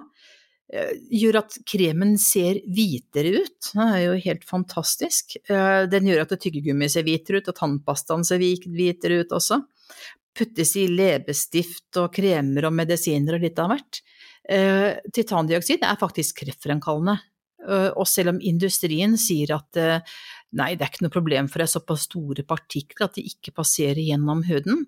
[1.09, 3.69] Gjør at kremen ser hvitere ut.
[3.71, 5.37] Det er jo helt fantastisk.
[5.47, 9.61] Den gjør at tyggegummi ser hvitere ut, og tannpastaen ser hvitere ut også.
[10.37, 14.01] Puttes i leppestift og kremer og medisiner og litt av hvert.
[15.15, 17.17] Titandioksid er faktisk kreftfremkallende.
[17.65, 19.79] Og selv om industrien sier at
[20.55, 23.55] nei, det er ikke noe problem for det er såpass store partikler at de ikke
[23.57, 24.85] passerer gjennom huden,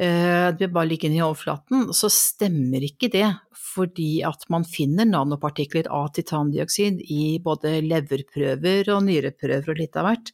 [0.00, 3.26] det blir bare liggende i overflaten, så stemmer ikke det,
[3.74, 10.08] fordi at man finner nanopartikler av titandioksid i både leverprøver og nyreprøver og litt av
[10.08, 10.32] hvert.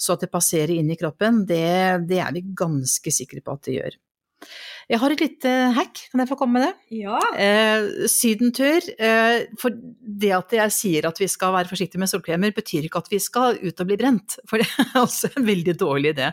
[0.00, 3.66] Så at det passerer inn i kroppen, det, det er vi ganske sikre på at
[3.66, 3.98] det gjør.
[4.88, 7.00] Jeg har et lite hack, kan jeg få komme med det?
[7.02, 7.18] Ja.
[7.36, 8.86] Eh, sydentur.
[8.96, 13.02] Eh, for det at jeg sier at vi skal være forsiktige med solkremer, betyr ikke
[13.02, 16.30] at vi skal ut og bli brent, for det er også en veldig dårlig idé.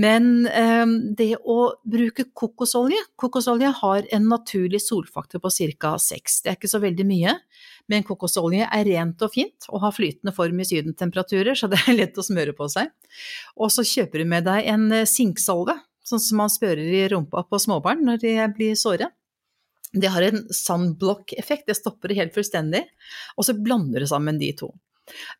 [0.00, 5.94] Men eh, det å bruke kokosolje Kokosolje har en naturlig solfaktor på ca.
[6.02, 6.40] 6.
[6.42, 7.36] Det er ikke så veldig mye,
[7.90, 11.98] men kokosolje er rent og fint og har flytende form i sydentemperaturer, så det er
[12.00, 12.90] lett å smøre på seg.
[13.54, 17.60] Og så kjøper du med deg en sinksalve sånn som man spørrer i rumpa på
[17.62, 19.10] småbarn når de blir såre.
[19.94, 22.82] Det har en sunblock-effekt, det stopper det helt fullstendig,
[23.38, 24.72] og så blander du sammen de to.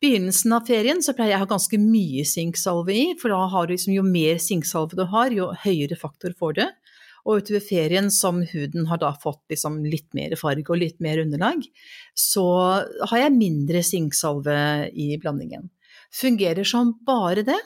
[0.03, 3.95] Begynnelsen av ferien så pleier jeg å ha ganske mye sinksalve i, for da liksom,
[3.97, 6.65] jo mer sinksalve du har, jo høyere faktor får du.
[7.25, 11.23] Og utover ferien, som huden har da fått liksom litt mer farge og litt mer
[11.23, 11.65] underlag,
[12.13, 12.45] så
[13.09, 14.57] har jeg mindre sinksalve
[14.93, 15.71] i blandingen.
[16.15, 17.61] Fungerer som bare det.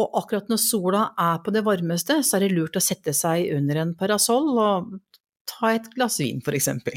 [0.00, 3.50] Og akkurat når sola er på det varmeste, så er det lurt å sette seg
[3.56, 4.92] under en parasoll og
[5.50, 6.96] ta et glass vin, for eksempel.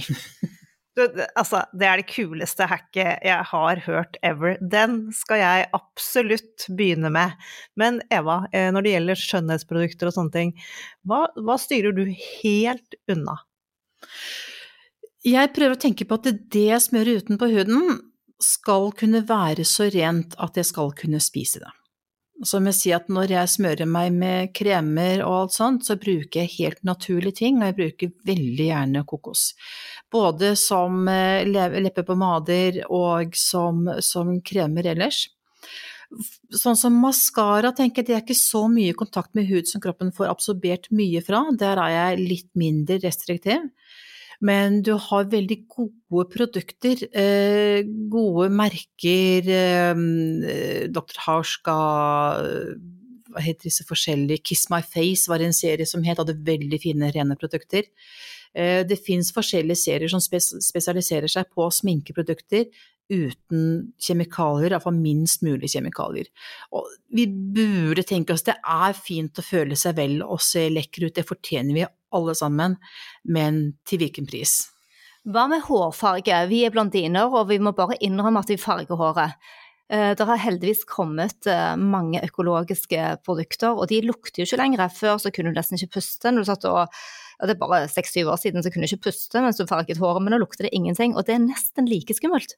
[0.93, 4.59] Altså, det er det kuleste hacket jeg har hørt ever.
[4.61, 7.33] Den skal jeg absolutt begynne med.
[7.79, 10.53] Men Eva, eh, når det gjelder skjønnhetsprodukter og sånne ting,
[11.09, 13.39] hva, hva styrer du helt unna?
[15.25, 17.97] Jeg prøver å tenke på at det, det jeg smører utenpå huden,
[18.43, 21.73] skal kunne være så rent at jeg skal kunne spise det.
[22.47, 26.43] Som jeg sier at når jeg smører meg med kremer og alt sånt, så bruker
[26.43, 29.45] jeg helt naturlige ting, og jeg bruker veldig gjerne kokos.
[30.13, 35.25] Både som eh, leppepomader og som, som kremer ellers.
[36.53, 40.12] Sånn som maskara, tenker jeg, det er ikke så mye kontakt med hud som kroppen
[40.13, 41.41] får absorbert mye fra.
[41.58, 43.65] Der er jeg litt mindre restriktiv.
[44.43, 51.19] Men du har veldig gode produkter, eh, gode merker, eh, Dr.
[51.25, 51.77] Hauska,
[52.43, 52.75] eh,
[53.32, 57.12] hva heter disse forskjellige, Kiss My Face var en serie som het, hadde veldig fine,
[57.12, 57.84] rene produkter.
[58.53, 62.67] Det fins forskjellige serier som spesialiserer seg på sminkeprodukter
[63.11, 66.29] uten kjemikalier, iallfall minst mulig kjemikalier.
[66.75, 71.07] Og vi burde tenke oss det er fint å føle seg vel og se lekker
[71.07, 72.77] ut, det fortjener vi alle sammen,
[73.25, 74.61] men til hvilken pris?
[75.23, 76.41] Hva med hårfarge?
[76.49, 79.37] Vi er blondiner, og vi må bare innrømme at vi farger håret.
[79.89, 84.89] Eh, Det har heldigvis kommet eh, mange økologiske produkter, og de lukter jo ikke lenger.
[84.91, 87.87] Før så kunne du nesten ikke puste når du satt og ja, Det er bare
[87.91, 90.67] seks-syv år siden så kunne du ikke puste mens du farget håret, men nå lukter
[90.67, 92.55] det ingenting, og det er nesten like skummelt.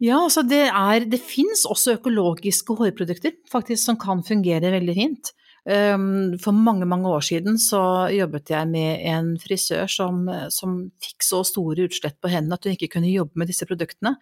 [0.00, 5.32] Ja, altså det er Det fins også økologiske hårprodukter faktisk som kan fungere veldig fint.
[6.40, 11.42] For mange, mange år siden så jobbet jeg med en frisør som, som fikk så
[11.44, 14.14] store utslett på hendene at hun ikke kunne jobbe med disse produktene.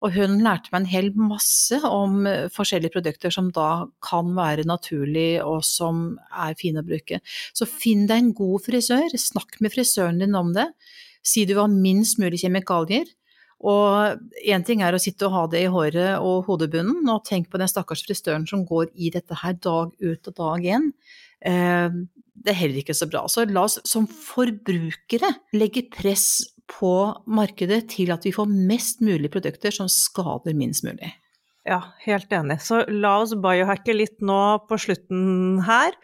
[0.00, 4.64] Og hun lærte meg en hel masse om eh, forskjellige produkter som da kan være
[4.64, 7.20] naturlig og som er fine å bruke.
[7.52, 10.70] Så finn deg en god frisør, snakk med frisøren din om det.
[11.20, 13.04] Si du vil ha minst mulig kjemikalier.
[13.64, 17.48] Og én ting er å sitte og ha det i håret og hodebunnen, og tenk
[17.50, 20.90] på den stakkars frisøren som går i dette her dag ut og dag inn.
[21.40, 21.88] Eh,
[22.36, 23.24] det er heller ikke så bra.
[23.32, 26.92] Så la oss som forbrukere legge press på
[27.30, 31.12] markedet til at vi får mest mulig produkter som skader minst mulig.
[31.66, 32.60] Ja, helt enig.
[32.62, 35.96] Så la oss biohacke litt nå på slutten her.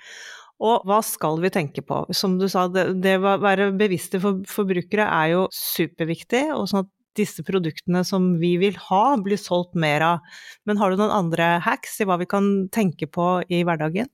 [0.62, 2.04] Og hva skal vi tenke på?
[2.14, 6.84] Som du sa, det, det å være bevisste for, forbrukere er jo superviktig, og sånn
[6.84, 10.34] at disse produktene som vi vil ha, blir solgt mer av.
[10.68, 14.10] Men har du noen andre hacks i hva vi kan tenke på i hverdagen?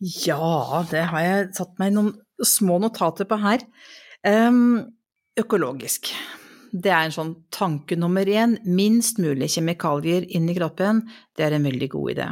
[0.00, 2.12] Ja, det har jeg satt meg noen
[2.44, 3.64] små notater på her.
[4.26, 4.92] Um,
[5.40, 6.10] økologisk.
[6.76, 8.58] Det er en sånn tanke nummer én.
[8.68, 11.04] Minst mulig kjemikalier inn i kroppen.
[11.36, 12.26] Det er en veldig god idé.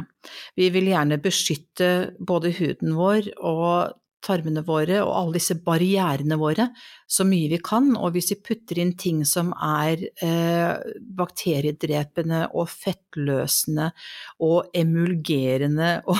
[0.59, 6.67] Vi vil gjerne beskytte både huden vår og tarmene våre og alle disse barrierene våre
[7.07, 7.91] så mye vi kan.
[7.95, 10.73] Og hvis vi putter inn ting som er eh,
[11.19, 13.91] bakteriedrepende og fettløsende
[14.45, 16.17] og emulgerende og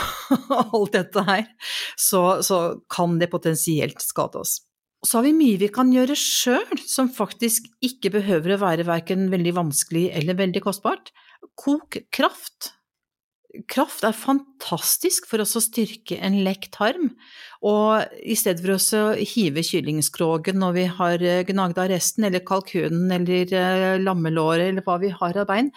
[0.65, 1.49] alt dette her,
[1.97, 4.59] så, så kan det potensielt skade oss.
[5.05, 9.27] Så har vi mye vi kan gjøre sjøl, som faktisk ikke behøver å være verken
[9.33, 11.11] veldig vanskelig eller veldig kostbart.
[11.61, 12.74] Kok kraft.
[13.71, 17.13] Kraft er fantastisk for oss å styrke en lekt tarm,
[17.65, 22.27] og i stedet for oss å hive kyllingskrogen når vi har eh, gnagd av resten,
[22.27, 25.71] eller kalkunen eller eh, lammelåret eller hva vi har av bein,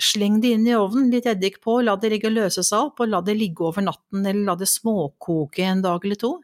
[0.00, 3.02] sleng det inn i ovnen, litt eddik på, la det ligge og løse seg opp,
[3.02, 6.36] og la det ligge over natten, eller la det småkoke en dag eller to.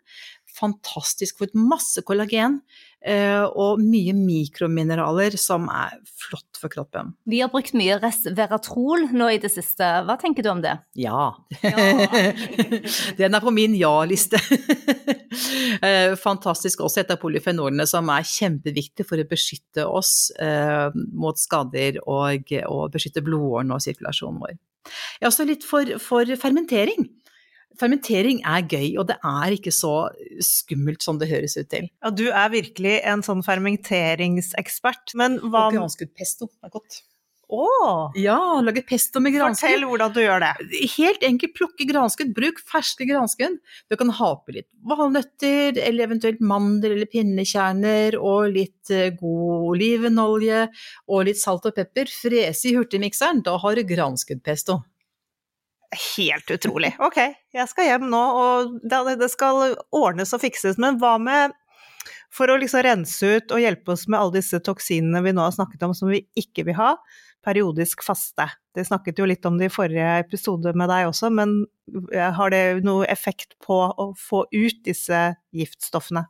[0.56, 2.60] Fantastisk for masse kollagen
[3.06, 5.94] og mye mikromineraler som er
[6.26, 7.12] flott for kroppen.
[7.28, 9.86] Vi har brukt mye resveratrol nå i det siste.
[10.06, 10.74] Hva tenker du om det?
[10.98, 11.36] Ja.
[13.20, 14.40] Den er på min ja-liste.
[15.84, 21.36] Eh, Fantastisk også et av polyfenolene som er kjempeviktig for å beskytte oss eh, mot
[21.36, 24.54] skader og, og beskytte blodårene og sirkulasjonen vår.
[25.20, 27.10] Ja, også litt for, for fermentering.
[27.80, 30.08] Fermentering er gøy, og det er ikke så
[30.44, 31.90] skummelt som det høres ut til.
[32.02, 35.16] Ja, du er virkelig en sånn fermenteringsekspert.
[35.18, 37.02] Men hva Og granskuddpesto er godt.
[37.46, 37.66] Å!
[38.18, 39.68] Ja, lage pesto med granskudd.
[39.68, 40.80] Fortell hvordan du gjør det.
[40.96, 42.32] Helt enkelt plukke granskudd.
[42.34, 43.60] Bruk ferske granskudd.
[43.86, 49.70] Du kan ha oppi litt valnøtter, eller eventuelt mandel eller pinnekjerner, og litt eh, god
[49.76, 50.64] olivenolje,
[51.06, 52.10] og litt salt og pepper.
[52.10, 54.80] Frese i hurtigmikseren, da har du granskuddpesto.
[55.94, 56.92] Helt utrolig.
[57.02, 57.20] Ok,
[57.54, 60.80] jeg skal hjem nå, og det skal ordnes og fikses.
[60.82, 61.54] Men hva med
[62.32, 65.54] for å liksom rense ut og hjelpe oss med alle disse toksinene vi nå har
[65.54, 66.92] snakket om som vi ikke vil ha,
[67.46, 68.48] periodisk faste.
[68.74, 71.60] Det snakket jo litt om det i forrige episode med deg også, men
[72.12, 76.26] eh, har det noe effekt på å få ut disse giftstoffene?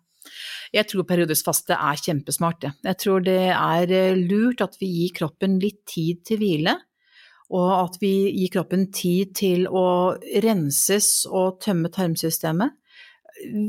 [0.74, 2.66] Jeg tror periodisk faste er kjempesmart.
[2.84, 6.76] Jeg tror det er eh, lurt at vi gir kroppen litt tid til hvile.
[7.54, 12.74] Og at vi gir kroppen tid til å renses og tømme tarmsystemet.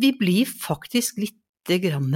[0.01, 1.35] Vi blir faktisk litt
[1.83, 2.09] grann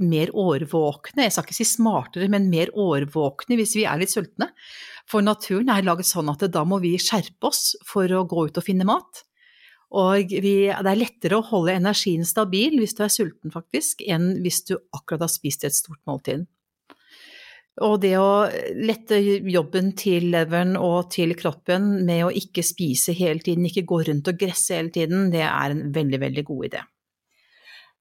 [0.00, 1.26] mer årvåkne.
[1.26, 4.50] Jeg skal ikke si smartere, men mer årvåkne hvis vi er litt sultne.
[5.10, 8.60] For naturen er laget sånn at da må vi skjerpe oss for å gå ut
[8.60, 9.24] og finne mat.
[9.90, 14.36] Og vi, det er lettere å holde energien stabil hvis du er sulten, faktisk, enn
[14.44, 16.46] hvis du akkurat har spist et stort måltid.
[17.80, 18.44] Og det å
[18.76, 19.16] lette
[19.48, 24.28] jobben til leveren og til kroppen med å ikke spise hele tiden, ikke gå rundt
[24.28, 26.82] og gresse hele tiden, det er en veldig, veldig god idé.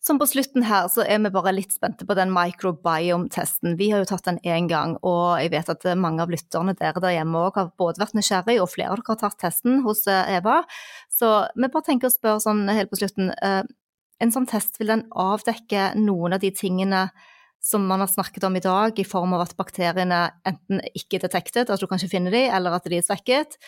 [0.04, 3.74] Som på slutten her, så er vi bare litt spente på den microbiome-testen.
[3.80, 7.04] Vi har jo tatt den én gang, og jeg vet at mange av lytterne dere
[7.04, 10.06] der hjemme òg har både vært nysgjerrig, og flere av dere har tatt testen hos
[10.08, 10.62] eh, Eva.
[11.12, 13.34] Så vi bare tenker å spørre sånn helt på slutten.
[13.44, 13.64] eh,
[14.20, 17.06] En sånn test, vil den avdekke noen av de tingene
[17.60, 21.28] som man har snakket om i dag, i form av at bakteriene enten ikke er
[21.28, 23.60] detektet, at du kan ikke finne dem, eller at de er svekket,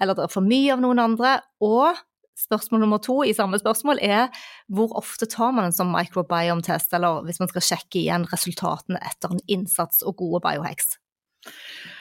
[0.00, 1.38] eller at det er for mye av noen andre.
[1.64, 1.96] Og
[2.36, 4.26] spørsmål nummer to i samme spørsmål er
[4.68, 9.32] hvor ofte tar man en sånn microbiome-test, eller hvis man skal sjekke igjen resultatene etter
[9.32, 10.96] en innsats og gode biohacks?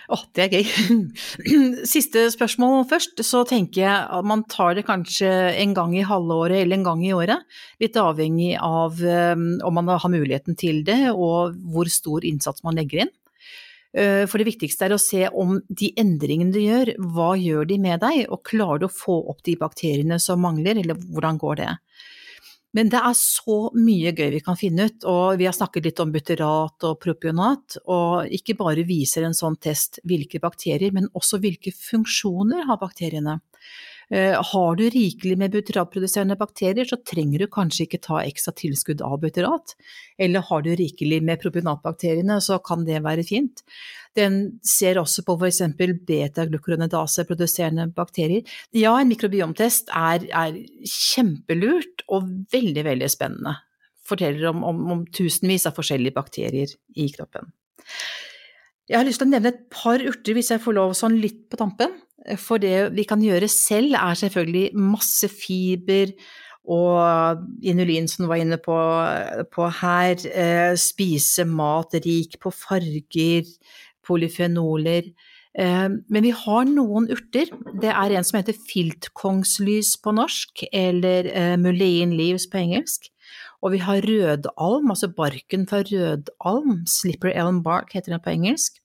[0.05, 0.67] Å, det er gøy.
[1.95, 3.21] Siste spørsmål først.
[3.25, 5.29] Så tenker jeg at man tar det kanskje
[5.63, 7.45] en gang i halvåret eller en gang i året.
[7.81, 12.77] Litt avhengig av um, om man har muligheten til det og hvor stor innsats man
[12.77, 13.13] legger inn.
[13.95, 17.79] Uh, For det viktigste er å se om de endringene du gjør, hva gjør de
[17.81, 21.61] med deg, og klarer du å få opp de bakteriene som mangler, eller hvordan går
[21.63, 21.73] det?
[22.75, 26.01] Men det er så mye gøy vi kan finne ut, og vi har snakket litt
[26.03, 31.39] om butyrat og propionat, og ikke bare viser en sånn test hvilke bakterier, men også
[31.43, 33.39] hvilke funksjoner har bakteriene.
[34.13, 39.01] Eh, Har du rikelig med butyratproduserende bakterier, så trenger du kanskje ikke ta ekstra tilskudd
[39.01, 39.75] av butyrat.
[40.17, 43.63] Eller har du rikelig med propionatbakteriene, så kan det være fint.
[44.15, 45.61] Den ser også på f.eks.
[46.07, 48.45] beta-glukuronidase-produserende bakterier.
[48.71, 53.57] Ja, en mikrobiomtest er, er kjempelurt og veldig, veldig spennende.
[54.05, 57.49] Forteller om, om, om tusenvis av forskjellige bakterier i kroppen.
[58.85, 61.47] Jeg har lyst til å nevne et par urter, hvis jeg får lov sånn litt
[61.49, 61.95] på tampen.
[62.41, 66.13] For det vi kan gjøre selv, er selvfølgelig masse fiber
[66.65, 68.77] og inulin, som du var inne på,
[69.53, 70.17] på her.
[70.33, 73.45] Eh, spise mat rik på farger,
[74.05, 75.11] polyfenoler.
[75.55, 77.51] Eh, men vi har noen urter.
[77.81, 83.11] Det er en som heter filtkongslys på norsk, eller eh, mullein leaves på engelsk.
[83.63, 88.81] Og vi har rødalm, altså barken fra rødalm, slipper elm bark heter den på engelsk.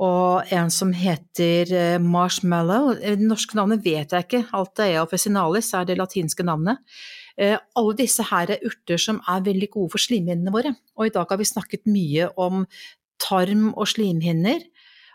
[0.00, 2.94] Og en som heter eh, marshmallow.
[2.96, 6.80] Eh, Det norske navnet vet jeg ikke, Altaea officinalis er det latinske navnet.
[7.36, 10.74] Eh, Alle disse her er urter som er veldig gode for slimhinnene våre.
[10.96, 12.64] Og i dag har vi snakket mye om
[13.20, 14.64] tarm og slimhinner.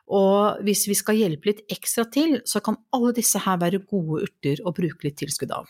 [0.07, 4.23] Og hvis vi skal hjelpe litt ekstra til, så kan alle disse her være gode
[4.29, 5.67] urter å bruke litt tilskudd av.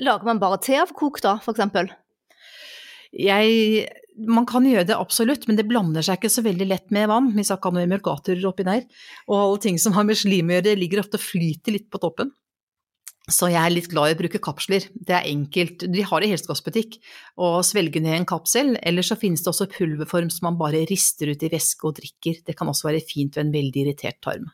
[0.00, 1.90] Lager man bare te av kok da, for eksempel?
[3.12, 7.08] Jeg, man kan gjøre det absolutt, men det blander seg ikke så veldig lett med
[7.10, 8.84] vann, hvis kan har noen emulgatorer oppi der.
[9.28, 11.88] Og alle ting som har med slim å gjøre, det ligger ofte og flyter litt
[11.92, 12.32] på toppen.
[13.30, 14.88] Så jeg er litt glad i å bruke kapsler.
[14.92, 15.84] Det er enkelt.
[15.94, 16.96] De har det i helsekostbutikk.
[17.38, 18.74] Å svelge ned en kapsel.
[18.82, 22.42] Eller så finnes det også pulverform som man bare rister ut i væske og drikker.
[22.42, 24.50] Det kan også være fint ved en veldig irritert tarm.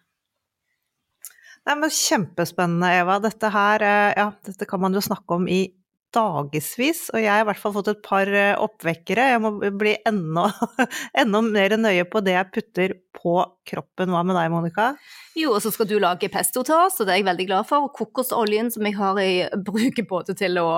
[1.65, 3.17] Nei, men Kjempespennende, Eva.
[3.25, 5.63] Dette her, eh, ja, dette kan man jo snakke om i
[6.15, 9.27] dagevis, og jeg har i hvert fall fått et par eh, oppvekkere.
[9.35, 10.49] Jeg må bli enda,
[11.23, 13.35] enda mer nøye på det jeg putter på
[13.69, 14.13] kroppen.
[14.15, 14.89] Hva med deg, Monica?
[15.39, 17.69] Jo, og så skal du lage pesto til oss, og det er jeg veldig glad
[17.69, 17.87] for.
[17.87, 19.33] Og kokosoljen som jeg har i,
[19.69, 20.69] bruker både til å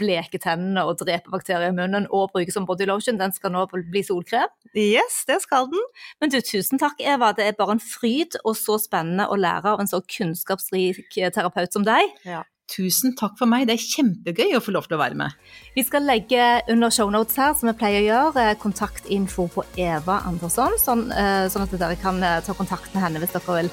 [0.00, 3.66] bleke tennene og drepe bakterier i munnen, og bruke som body lotion, den skal nå
[3.74, 4.50] bli solkrem.
[4.74, 5.84] Yes, det skal den.
[6.22, 7.30] Men du, tusen takk, Eva.
[7.36, 11.76] Det er bare en fryd og så spennende å lære av en så kunnskapsrik terapeut
[11.76, 12.10] som deg.
[12.26, 12.42] Ja.
[12.70, 13.66] Tusen takk for meg.
[13.68, 15.34] Det er kjempegøy å få lov til å være med.
[15.76, 20.22] Vi skal legge under shownotes her, som vi pleier å gjøre, eh, kontaktinfo på Eva
[20.28, 23.70] Andersson, sånn, eh, sånn at dere kan eh, ta kontakt med henne hvis dere vil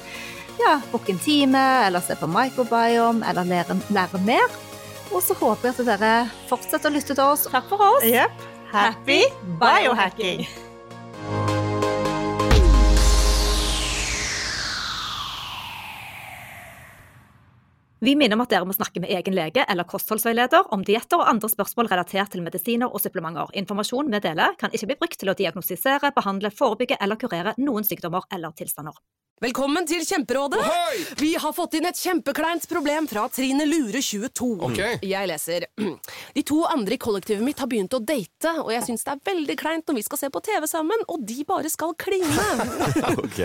[0.60, 4.58] ja, booke en time, eller se på microbiome, eller lære, lære mer.
[5.12, 6.12] Og så håper jeg at dere
[6.48, 7.48] fortsetter å lytte til oss.
[7.52, 8.04] Takk for oss.
[8.04, 8.48] Jepp.
[8.72, 9.24] Happy
[9.60, 10.46] biohacking!
[18.02, 21.28] Vi minner om at dere må snakke med egen lege eller kostholdsveileder om dietter og
[21.30, 23.54] andre spørsmål relatert til medisiner og supplementer.
[23.62, 27.86] Informasjon vi deler, kan ikke bli brukt til å diagnostisere, behandle, forebygge eller kurere noen
[27.86, 28.98] sykdommer eller tilstander.
[29.42, 30.60] Velkommen til Kjemperådet!
[31.18, 34.50] Vi har fått inn et kjempekleint problem fra Trine Lure 22.
[34.68, 35.00] Okay.
[35.02, 35.64] Jeg leser.
[36.36, 39.24] De to andre i kollektivet mitt har begynt å date, og jeg syns det er
[39.32, 42.46] veldig kleint når vi skal se på TV sammen, og de bare skal kline.
[43.22, 43.40] Ok,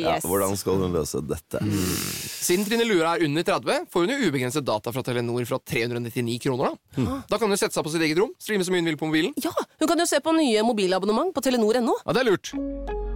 [0.00, 1.60] ja, Hvordan skal hun løse dette?
[1.60, 6.38] Siden Trine Lure er under 30, får hun jo ubegrenset data fra Telenor fra 399
[6.42, 6.74] kroner.
[6.98, 9.00] Da Da kan hun sette seg på sitt eget rom, streame så mye hun vil
[9.00, 9.34] på mobilen.
[9.42, 11.98] Ja, hun kan jo se på nye mobilabonnement på telenor.no.
[12.04, 13.13] Ja, det er lurt.